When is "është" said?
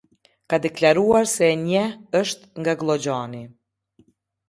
2.23-2.45